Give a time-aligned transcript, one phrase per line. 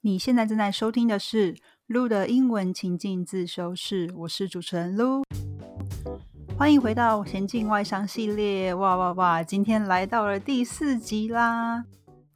[0.00, 1.56] 你现在正在收听的是
[1.88, 5.24] 露的英文情境自修室，我是主持人露。
[6.56, 9.42] 欢迎回到前进外商系列，哇哇哇！
[9.42, 11.84] 今天来到了第四集啦。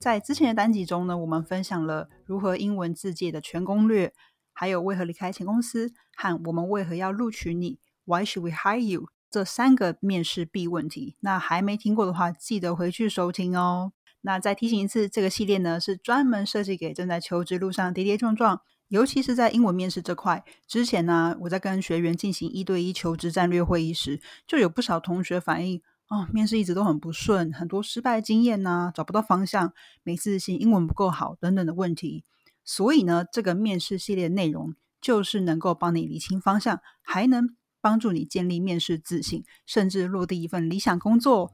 [0.00, 4.12] 在之前的单集中呢，我们分享了如何英文字界的全攻略，
[4.52, 11.14] 还有为何离开前公司和我们为何要录取你 （Why should we hire you） 这三个面试必问题。
[11.20, 13.92] 那还没听过的话，记得回去收听哦。
[14.22, 20.44] 那再提醒一次，这个系列呢是专门设计给正在求职路上跌跌撞撞，尤其是在英文面试这块。
[20.66, 29.74] 之前呢，我在跟学员进行一对一求职战略会议时，就有不少同学反映，哦，面试一直都很不顺，很多失败经验呐，找不到方向，
[30.04, 32.24] 没自信，英文不够好等等的问题。
[32.64, 41.52] 所以呢，这个面试系列内容就是能够帮你理清方向，还能帮助你建立面试自信，甚至落地一份理想工作。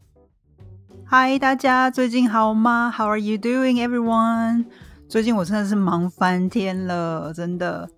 [1.04, 4.66] 嗨，大家最近好吗？How are you doing, everyone？
[5.08, 7.90] 最近我真的是忙翻天了，真的。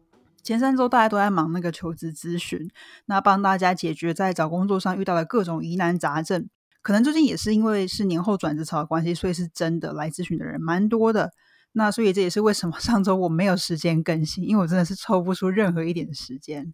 [0.43, 2.71] 前三周大家都在忙那个求职咨询，
[3.07, 6.49] 那帮大家解决在找工作上遇到的各种疑难杂症。
[6.83, 11.31] 可能最近也是因为是年后转职潮的关系，所以是真的来咨询的人蛮多的。
[11.73, 16.73] 那所以这也是为什么上周我没有时间更新，因为我真的是抽不出任何一点时间。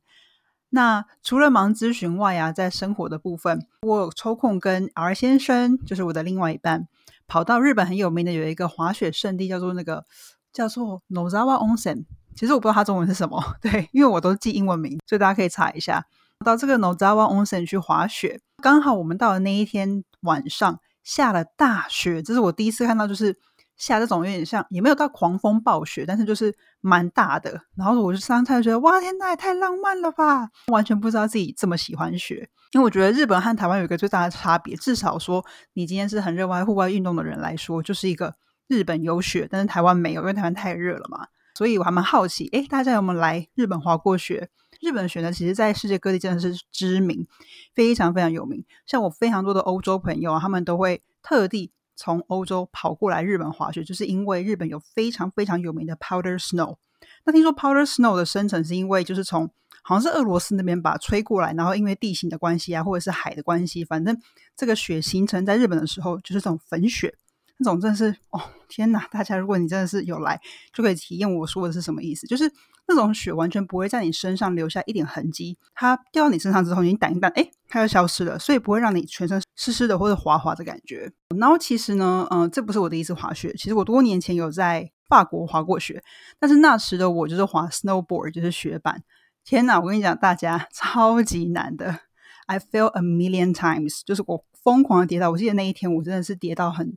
[0.77, 6.87] 那除了忙咨询外啊，在生活的部分，我抽空跟 R 先生，就是我的另外一半，
[7.27, 10.05] 跑到日本很有名的有一个滑雪圣地，叫做那个
[10.53, 12.05] 叫做 Nozawa Onsen。
[12.35, 16.05] 其实我不知道它中文是什么， 对，因为我都记英文名，所以大家可以查一下。
[16.45, 23.39] 到这个 Nozawa Onsen 去滑雪，刚好我们到的那一天晚上下了大雪，这是我第一次看到，就是。
[23.77, 27.61] 下这种有点像，也没有到狂风暴雪，但是就是蛮大的。
[27.77, 30.49] 然后我就上台觉得，哇，天呐，也太浪漫了吧！
[30.69, 38.35] 完全不知道自己这么喜欢雪，因为我觉得日本和台湾有一个最大的差别，至少说你今天是很热爱户外运动的人来说，就是一个
[38.67, 41.27] 日本有雪，但是台湾没有，因为台湾太热了嘛。
[41.55, 44.49] 所以我还蛮好奇，哎，大家有没有来日本滑过雪？
[44.81, 47.27] 日本的雪呢，其实在世界各地真的是知名，
[47.75, 48.65] 非常非常有名。
[48.87, 51.73] 像我非常多的欧洲朋友啊，他们都会特地。
[51.97, 56.77] 从欧洲跑过来日本滑雪，就是因为日本有非常非常有名的 powder snow。
[57.25, 59.51] 那听说 powder snow 的生成是因为就是从
[59.83, 64.17] 好像是俄罗斯那边把它吹过来，然后因为地形的关系啊，或者是海的关系，反正
[64.57, 67.15] 这个雪形成在日本的时候就是这种粉雪。
[67.59, 69.07] 那种真的是哦天哪！
[69.11, 70.41] 大家如果你真的是有来，
[70.73, 72.53] 就可以体验我说的是什么意思，就是。
[72.89, 81.11] 那种雪完全不会在你身上留下一点痕迹，它掉到你身上之后，你掸一掸，哎，它就消失了，所以不会让你全身湿湿的或者滑滑的感觉。
[81.37, 86.01] 然后其实呢，嗯，这不是我第一次滑雪，其实我多年前有在法国滑过雪，
[86.39, 89.03] 但是那时的我就是滑 snowboard，就是雪板。
[89.45, 91.99] 天哪，我跟你讲，大家超级难的
[92.47, 95.33] ，I fell a million times，就是我疯狂的跌倒。
[95.33, 96.97] 我记得那一天我真的是跌到很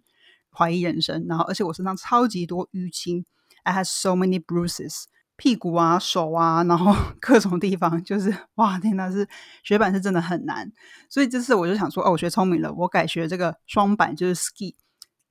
[0.60, 3.24] 怀疑人生，然后而且我身上超级多淤青
[3.64, 5.04] ，I had so many bruises。
[5.38, 9.26] 屁股啊，手啊，然后 各种地方，就是哇，天呐，是
[9.64, 10.70] 雪板是真的很难。
[11.10, 14.76] 所以这次我就想说，哦，我学聪明了，我改学这个双板，就是 ski，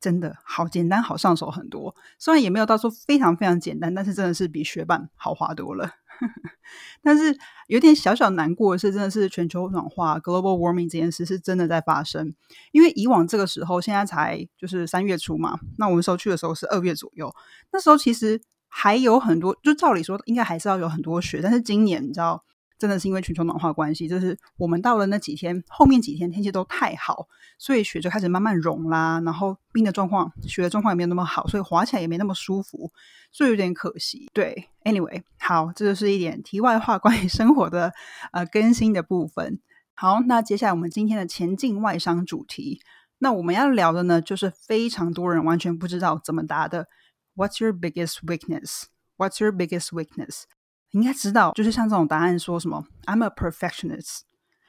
[0.00, 1.95] 真的好简单，好上手很多。
[2.19, 5.91] 虽然也没有到说非常非常简单，但是真的是比雪板好滑多了。
[7.02, 7.36] 但是
[7.66, 12.34] 有点小小难过的是，真的是全球暖化 （global warming） 这件事是真的在发生。
[12.72, 17.34] 因为以往这个时候，现在才就是三月初嘛，那我们时候去的时候是二月左右，
[17.72, 18.40] 那时候其实。
[18.70, 22.44] 还有很多，就照理说应该还是要有很多雪，但是今年你知道，
[22.78, 27.27] 真的是因为全球暖化关系，就是我们到了那几天，后面几天天气都太好，
[27.59, 32.93] 所以雪就开始慢慢融啦，然后冰的状况、雪的状况也没有那么好，所以滑起来也没那么舒服，
[33.33, 34.31] 所以有点可惜。
[34.33, 37.93] 对，anyway，好，这就是一点题外话，关于生活的
[38.33, 39.60] 呃更新的部分。
[39.95, 42.81] 好，那接下来我们今天的前进外商主题，
[43.19, 46.87] 那我们要聊的呢，就是非常多人完全不知道怎么答的。
[47.34, 48.84] What's your biggest weakness?
[49.16, 50.45] What's your biggest weakness?
[50.93, 54.21] 你应该知道，就是像这种答案说什么，I'm a perfectionist,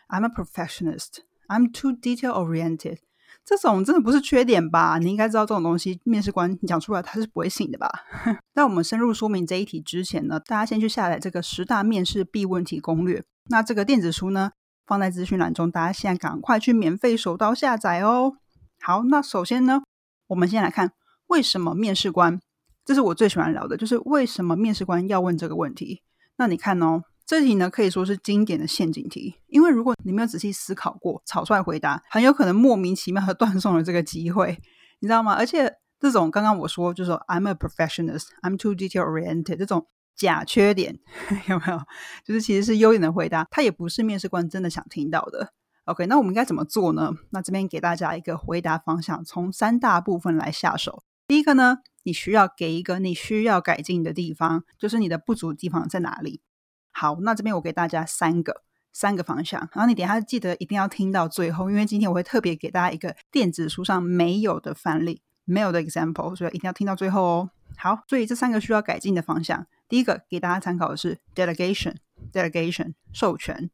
[0.10, 3.00] I'm a perfectionist, I'm too detail oriented。
[3.46, 5.00] 这种真的不是缺点吧？
[5.00, 7.90] 你应该知道这种东西，面试官讲出来他是不会信的吧？
[8.54, 13.24] 在我们深入说明这一题之前呢，大家先去下载这个十大面试必问题攻略。
[13.50, 14.52] 那这个电子书呢，
[14.86, 18.34] 放在资讯栏中，大家现在赶快去免费手刀下载哦。
[18.82, 19.82] 好，那首先呢，
[20.28, 20.92] 我们先来看
[21.28, 22.40] 为什么面试官。
[22.86, 26.04] 这是我最喜欢聊的，就是为什么面试官要问这个问题？
[26.40, 34.58] 那你看哦，这题呢可以说是经典的陷阱题，因为如果你没有仔细思考过，草率回答，很有可能莫名其妙的 断送了这个机会，
[35.02, 35.34] 你知道吗？
[35.34, 40.98] 而且这种刚刚我说，就是说 I'm a professionalist, I'm too detail oriented 这种假缺点
[41.50, 41.80] 有没有？
[42.24, 45.52] 就是其实是优点的回答，它也不是面试官真的想听到的。
[45.84, 47.12] OK，那我们应该怎么做呢？
[47.32, 51.04] 那这边给大家一个回答方向，从三大部分来下手。
[51.30, 56.42] 第一个呢，你需要给一个你需要改进的地方，就是你的不足地方在哪里。
[56.90, 67.52] 好，那这边我给大家三个三个方向，然后你等下记得一定要听到最后，因为今天我会特别给大家一个电子书上没有的范例，没有的 example，所以一定要听到最后哦。
[67.78, 73.70] 好，所以这三个需要改进的方向，第一个给大家参考的是 delegation，delegation 授权；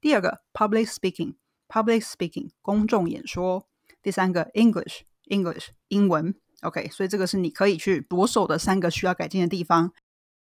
[0.00, 3.66] 第二个 public speaking，public speaking 公众演说；
[4.02, 6.34] 第三个 English，English 英文。
[6.66, 9.92] OK，所以这个是你可以去着手的三个需要改进的地方。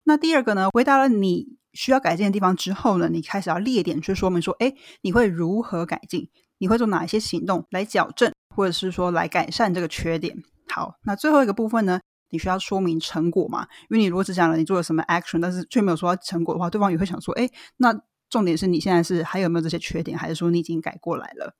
[0.03, 6.29] 那第二个呢，回答了你需要改进的地方之后呢，你开始要列点去说明说，哎，你会如何改进？
[6.57, 10.43] 你会做哪一些行动来矫正，或者是说来改善这个缺点？
[10.67, 11.99] 好，那最后一个部分呢，
[12.29, 13.67] 你需要说明成果嘛？
[13.89, 17.99] 因为你如果只讲了你做了什么 action，但是却没有说到成果的话，对方也会想说，哎，那
[18.29, 21.55] 重点是你现在是还有没有这些缺点，还是说你已经改过来了？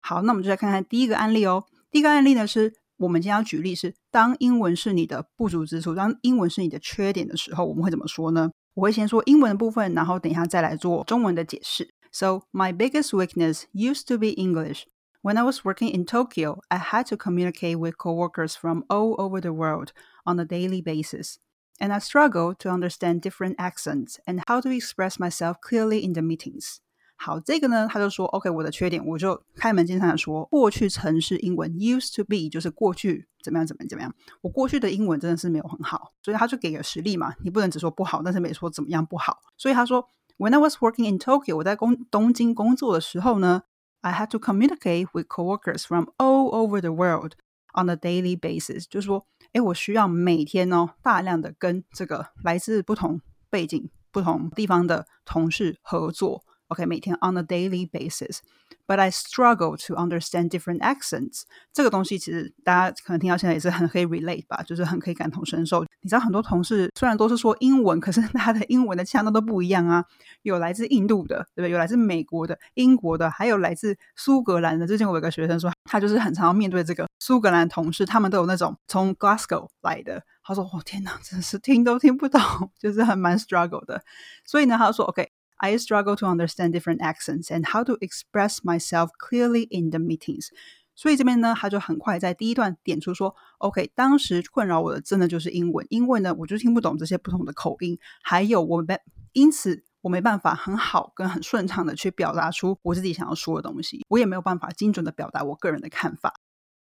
[0.00, 1.64] 好，那我们就来看看第一个案例哦。
[1.90, 2.74] 第一个案例呢是。
[2.99, 8.51] 我们今天要举例是，当英文是你的不足之处，当英文是你的缺点的时候，我们会怎么说呢？
[8.73, 11.89] 我会先说英文的部分，然后等一下再来做中文的解释。
[12.11, 14.83] So my biggest weakness used to be English.
[15.21, 19.41] When I was working in Tokyo, I had to communicate with coworkers from all over
[19.41, 19.89] the world
[20.23, 21.37] on a daily basis.
[21.77, 26.21] And I struggled to understand different accents and how to express myself clearly in the
[26.21, 26.79] meetings.
[27.22, 40.08] 好，这个呢，他就说，OK，我的缺点，我就开门见山的说，过去曾是英文，used to be，就是过去怎么样怎么样怎么样，我过去的英文真的是没有很好，所以他就给个实例嘛，你不能只说不好，但是没说怎么样不好，所以他说
[40.38, 43.64] ，When I was working in Tokyo，我在工东京工作的时候呢
[44.00, 47.32] ，I had to communicate with coworkers from all over the world
[47.74, 53.20] on a daily basis，就是说，哎，我需要每天哦，大量的跟这个来自不同
[53.50, 56.42] 背景、不同地方的同事合作。
[56.70, 58.38] OK，每天 on a daily basis。
[58.86, 61.42] But I struggle to understand different accents。
[61.72, 65.84] 这个东西其实大家可能听到现在也是很可以 relate 吧，就是很可以感同身受。
[66.02, 70.04] 你知道很多同事虽然都是说英文，可是他的英文的腔调都不一样啊。
[70.42, 71.70] 有来自印度的，对不对？
[71.70, 74.86] 有来自美国的、英国的，还有来自苏格兰的。
[74.86, 80.24] 之前我有个学生说，他就是很常要面对这个苏格兰同事，他们都有那种从 Glasgow 来的。
[80.42, 82.40] 他说：“我天哪，真是听都听不懂，
[82.80, 84.02] 就是很蛮 struggle 的。”
[84.44, 85.30] 所以呢，他说：“OK。”
[85.62, 90.48] I struggle to understand different accents and how to express myself clearly in the meetings。
[90.94, 98.98] 所以这边呢，他就很快在第一段点出说，OK，当时困扰我的真的就是英文，因为呢，我就听不懂这些不同的口音，还有我没，
[99.32, 106.34] 因此我没办法很好跟很顺畅的去表达出我自己想要说的东西，我也没有办法精准的表达我个人的看法。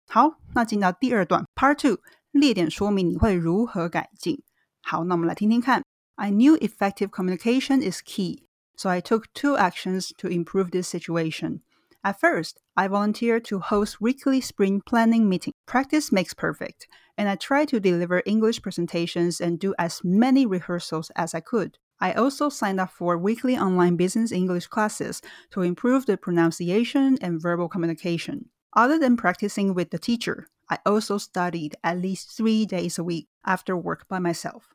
[0.09, 1.99] 好，那进到第二段 Part Two，
[2.31, 4.43] 列点说明你会如何改进。
[4.81, 5.83] 好，那我们来听听看。
[6.17, 8.48] I knew effective communication is key.
[8.79, 11.63] So I took two actions to improve this situation.
[12.05, 15.57] At first, I volunteered to host weekly spring planning meetings.
[15.67, 16.87] Practice makes perfect,
[17.17, 21.79] and I tried to deliver English presentations and do as many rehearsals as I could.
[22.01, 25.21] I also signed up for weekly online business English classes
[25.51, 28.51] to improve the pronunciation and verbal communication.
[28.75, 33.27] Other than practicing with the teacher, I also studied at least three days a week
[33.45, 34.69] after work by myself.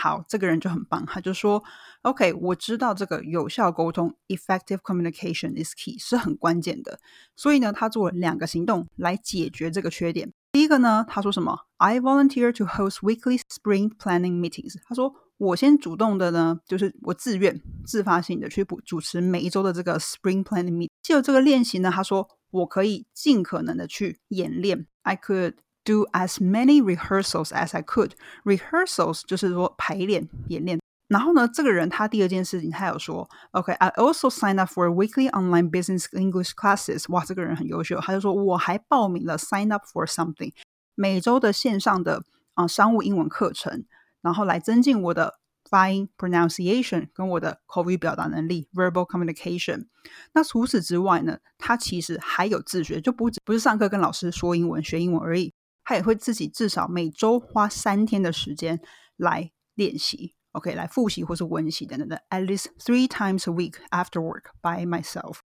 [0.00, 1.60] 好，这个人就很棒，他就说
[2.02, 7.00] ：“OK，我知道这个有效沟通 （effective communication is key） 是很关键的。
[7.34, 10.32] 所以呢，他做了两个行动来解决这个缺点。
[10.52, 14.80] 第一个呢，他说什么？I volunteer to host weekly spring planning meetings。
[14.84, 20.90] 他说我先主动的呢，就是我自愿、自发性的去主持每一周的这个 spring planning meeting。
[21.02, 24.86] 借由这个练习呢，他说我可以尽可能的去演练。
[25.02, 25.54] I could。
[25.87, 28.11] do as many rehearsals as I could.
[28.43, 30.79] Rehearsals 就是说排练、演练。
[31.09, 37.05] 然后呢，这个人他第二件事情，他有说，OK，I、okay, also signed up for weekly online business English classes。
[37.11, 40.53] 哇，这个人很优秀，他就说我还报名了 sign up for something，
[40.95, 42.23] 每周的线上的
[42.55, 43.85] 啊、呃、商务英文课程，
[44.21, 49.87] 然后来增进我的发音 pronunciation 跟我的口语表达能力 verbal communication。
[50.31, 55.53] 那除此之外呢，他其实还有自学，就不不是上课跟老师说英文学英文而已。
[55.88, 58.78] 他也会自己至少每周花三天的时间
[59.16, 65.38] 来练习，OK，来复习或是温习等等的，at least three times a week after work by myself。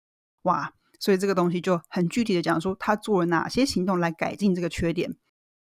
[0.43, 5.15] 哇，所以这个东西就很具体的讲说他做了哪些行动来改进这个缺点。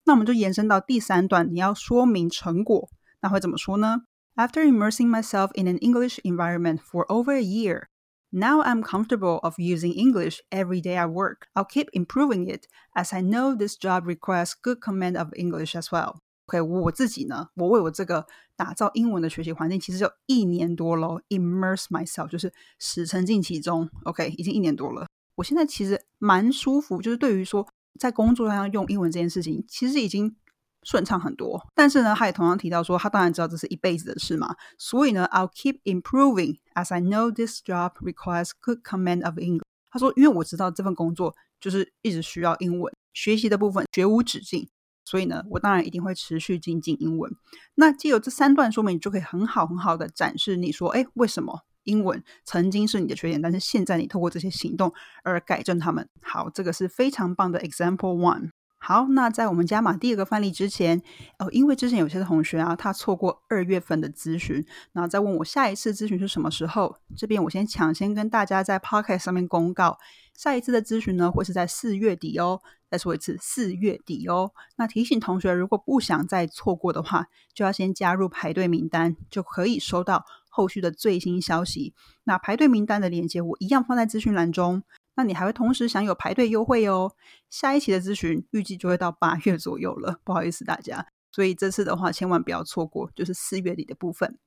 [0.04, 3.98] 那我们就延伸到第三段，你要说明成果，那会怎么说呢
[4.34, 7.84] ？After immersing myself in an English environment for over a year,
[8.31, 11.47] now I'm comfortable of using English every day at work.
[11.53, 15.87] I'll keep improving it as I know this job requires good command of English as
[15.91, 16.17] well.
[16.47, 21.19] OK，我自己呢，我为我这个打造英文的学习环境，其实就一年多喽。
[21.29, 23.89] Immerse myself 就是使沉浸其中。
[24.03, 25.07] OK，已经一年多了。
[25.35, 27.67] 我现在其实蛮舒服，就是对于说
[27.99, 30.35] 在工作上要用英文这件事情，其实已经
[30.82, 31.60] 顺畅很多。
[31.74, 39.62] 但是呢，他也同样提到说，他当然知道这是一辈子的事嘛，所以呢，I'll keep improving as I know this job requires good command of English。
[39.90, 44.68] 他说，因为我知道这份工作就是一直需要英文学习的部分，绝无止境。
[45.04, 47.30] 所以呢，我当然一定会持续精进英文。
[47.74, 54.92] 那既有这三段说明，你就可以很好很好的展示你说，哎，为什么英文曾经是你的缺点，但是现在你透过这些行动
[55.24, 56.08] 而改正他们。
[56.22, 58.50] 好，这个是非常棒的 example one。
[58.84, 61.00] 好，那在我们加码第二个范例之前，
[61.38, 69.98] 哦，因为之前有些同学啊，他错过二月份的咨询，然后再问我下一次咨询是什么时候，这边我先抢先跟大家在 Podcast 上面公告，
[70.34, 72.60] 下一次的咨询呢会是在四月底哦。
[72.90, 74.50] 再说一次，四月底哦。
[74.76, 81.94] 那提醒同学，如果不想再错过的话，就要先加入排队名单，就可以收到后续的最新消息。
[82.24, 84.82] 那排队名单的链接我一样放在资讯栏中。
[85.14, 87.12] 那你还会同时享有排队优惠哦。
[87.50, 91.06] 下一期的咨询预计就会到八月左右了，不好意思大家。
[91.30, 94.38] 所以这次的话千万不要错过，就是四月底的部分。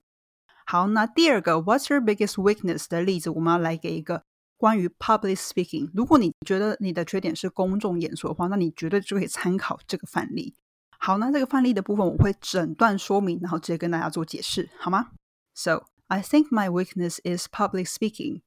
[0.65, 4.23] 好，那第二个 What's your biggest weakness 的例子，我们要来给一个
[4.57, 5.91] 关于 public speaking。
[5.93, 10.55] 如果你觉得你的缺点是公众演说的话，那你绝对就可以参考这个范例。
[10.97, 15.11] 好，那这个范例的部分我会整段说明，然后直接跟大家做解释，好吗
[15.53, 18.41] ？So I think my weakness is public speaking.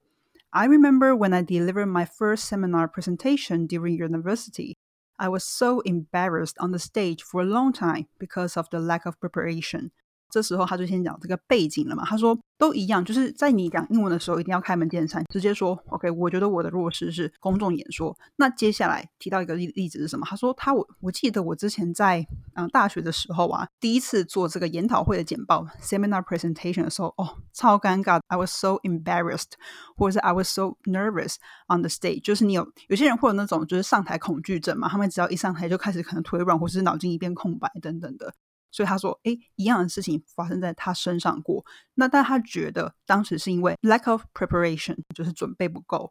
[0.52, 4.76] I remember when I delivered my first seminar presentation during university,
[5.18, 9.06] I was so embarrassed on the stage for a long time because of the lack
[9.06, 9.92] of preparation.
[10.30, 12.04] 这时候他就先讲这个背景了嘛。
[12.04, 16.10] 他说都一样，就是在你讲英文的时候，一定要开门见山，直接说 OK。
[16.10, 18.16] 我觉得我的弱势是公众演说。
[18.36, 20.26] 那接下来提到一个例例子是什么？
[20.26, 29.52] 他说他我我记得我之前在嗯大学的时候啊，第一次做这个研讨会的简报 seminar presentation 的时候，哦，超尴尬，I was so embarrassed，
[29.96, 31.36] 或者是 I was so nervous
[31.68, 32.22] on the stage。
[32.22, 38.34] 就是你有有些人会有那种就是上台恐惧症嘛，他们只要一上台就开始可能腿软，或是脑筋一片空白等等的。
[38.70, 41.64] 所以他说：“哎，一样的事情发生在他身上过。
[41.94, 46.10] 那但他觉得当时是因为 lack of preparation，就是准备不够。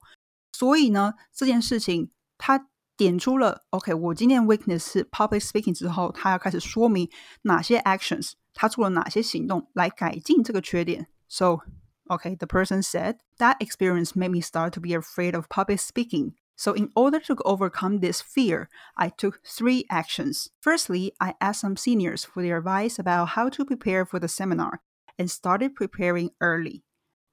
[0.54, 7.10] 所以呢，这件事情他点出了 OK，我今天 weakness 是 public speaking 之后，他要开始说明
[7.44, 11.08] 哪些 actions，他做了哪些行动来改进这个缺点。
[11.28, 11.60] So
[12.08, 16.75] OK，the person said that experience made me start to be afraid of public speaking。” So,
[16.75, 20.47] in order to overcome this fear, I took three actions.
[20.61, 24.81] Firstly, I asked some seniors for their advice about how to prepare for the seminar
[25.19, 26.83] and started preparing early.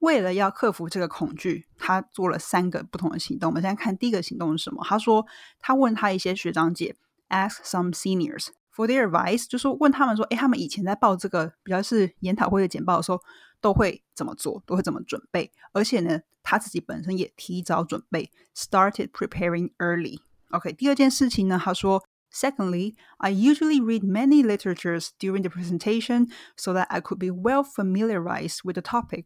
[0.00, 3.50] 为了要克服这个恐惧，他做了三个不同的行动。
[3.50, 4.82] 我们现在看第一个行动是什么？
[4.84, 5.26] 他说
[5.60, 6.96] 他问他一些学长姐，
[7.28, 13.20] ask some seniors for their advice，就说问他们说，哎，他们以前在报这个比较是研讨会的简报的时候，
[13.60, 27.18] 都会怎么做，都会怎么准备，而且呢，他自己本身也提早准备，started preparing early。OK，第二件事情呢，他说，Secondly, I usually read many literatures during the presentation so that I could
[27.18, 29.24] be well familiarized with the topic.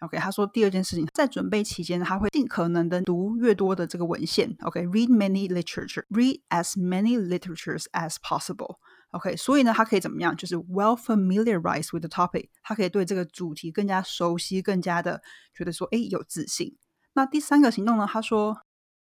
[0.00, 4.56] OK，他说第二件事情，在准备期间，他会尽可能的读越多的这个文献。
[4.62, 8.78] OK，read many literature, read as many literatures as possible.
[9.11, 10.35] OK，所以呢，他可以怎么样？
[10.35, 15.21] 就是 well familiarize with the topic，他可以对这个主题更加熟悉，更加的
[15.53, 16.77] 觉得说，哎，有自信。
[17.13, 18.07] 那第三个行动呢？
[18.07, 18.61] 他说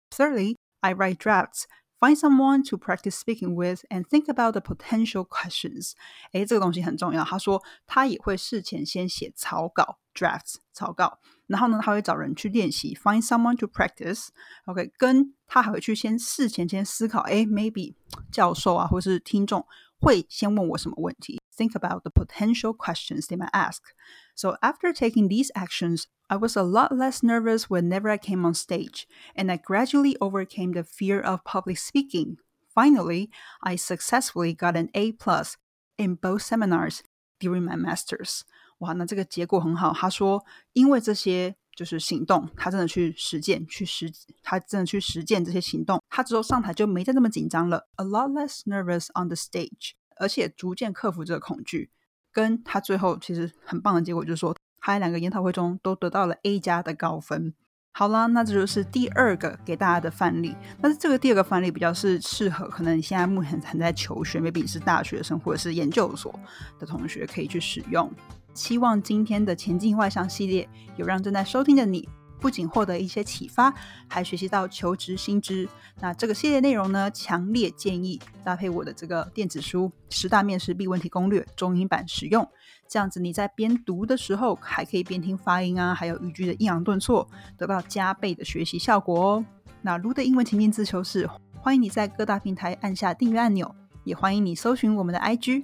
[0.10, 1.64] ，Thirdly, I write drafts.
[2.00, 5.94] Find someone to practice speaking with and think about the potential questions。
[6.34, 7.24] 诶，这个东西很重要。
[7.24, 14.28] 他说他也会事前先写草稿 （drafts） 草稿，然后呢，他会找人去练习，find someone to practice。
[14.66, 17.96] OK，跟他还会去先事前先思考，诶 m a y b e
[18.30, 19.66] 教授啊，或是听众
[20.03, 21.41] 会先问我什么问题？
[21.57, 23.81] Think about the potential questions they might ask.
[24.37, 28.55] So after taking these actions, I was a lot less nervous whenever I came on
[28.55, 32.37] stage, and I gradually overcame the fear of public speaking.
[32.73, 33.31] Finally,
[33.61, 35.57] I successfully got an A plus
[35.97, 37.01] in both seminars
[37.41, 38.43] during my masters.
[38.79, 39.93] 哇，那这个结果很好。
[39.93, 44.12] 他说，因为这些 就是行动，他真的去实践，去实，
[44.42, 51.92] 他真的去实践这些行动，他之后上台就没再那么紧张了，a lot less nervous on the stage，而且逐渐克服这个恐惧。
[52.32, 57.54] 跟他最后其实很棒的结果就是说，他在两个研讨会中都得到了 A 加的高分。
[57.92, 60.56] 好啦，那这就是第二个给大家的范例。
[60.82, 66.34] 但是这个第二个范例比较是适合可能你现在目前还在求学，maybe 是大学生或者是研究所
[66.80, 68.12] 的同学可以去使用。
[68.54, 72.08] 期望今天的前进外向系列有让正在收听的你
[72.40, 73.74] 不仅获得一些启发，
[74.08, 75.68] 还学习到求职新知。
[76.02, 82.46] 那这个系列内容呢，强烈建议搭配我的这个电子书《十大面试必问题攻略》中英版使用。
[82.88, 87.26] 这样子你在边读的时候，还可以边听发音啊，还有语句的抑扬顿挫，
[87.58, 89.46] 得到加倍的学习效果哦。
[89.82, 91.30] 那卢的英文情境自修室，
[91.62, 93.74] 欢迎你在各大平台按下订阅按钮。
[94.04, 95.64] 也欢迎你搜寻我们的 IG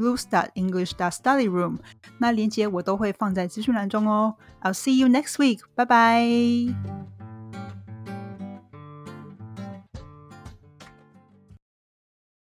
[0.00, 1.76] Blue Star English Study Room，
[2.18, 4.34] 那链接我都会放在资讯栏中哦。
[4.62, 7.19] I'll see you next week，拜拜。